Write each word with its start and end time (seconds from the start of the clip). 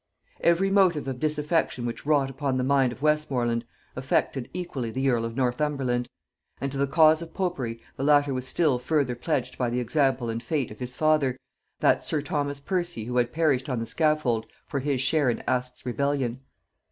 Every 0.39 0.71
motive 0.71 1.07
of 1.07 1.19
disaffection 1.19 1.85
which 1.85 2.07
wrought 2.07 2.31
upon 2.31 2.57
the 2.57 2.63
mind 2.63 2.91
of 2.91 3.03
Westmorland, 3.03 3.65
affected 3.95 4.49
equally 4.51 4.89
the 4.89 5.07
earl 5.11 5.25
of 5.25 5.35
Northumberland; 5.35 6.09
and 6.59 6.71
to 6.71 6.79
the 6.79 6.87
cause 6.87 7.21
of 7.21 7.35
popery 7.35 7.79
the 7.97 8.03
latter 8.03 8.33
was 8.33 8.47
still 8.47 8.79
further 8.79 9.13
pledged 9.15 9.59
by 9.59 9.69
the 9.69 9.79
example 9.79 10.27
and 10.27 10.41
fate 10.41 10.71
of 10.71 10.79
his 10.79 10.95
father, 10.95 11.37
that 11.81 12.03
sir 12.03 12.19
Thomas 12.19 12.59
Percy 12.59 13.05
who 13.05 13.17
had 13.17 13.31
perished 13.31 13.69
on 13.69 13.77
the 13.77 13.85
scaffold 13.85 14.47
for 14.65 14.79
his 14.79 15.01
share 15.01 15.29
in 15.29 15.43
Aske's 15.47 15.85
rebellion. 15.85 16.39